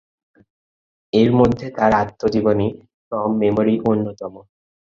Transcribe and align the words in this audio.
এরমধ্যে 1.13 1.65
তার 1.77 1.91
আত্মজীবনী 2.01 2.67
"ফ্রম 3.05 3.31
মেমরি" 3.41 3.75
অন্যতম। 3.89 4.33